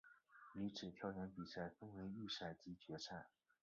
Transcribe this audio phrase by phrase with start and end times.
[0.55, 3.27] 女子跳远比赛分为预赛及决赛。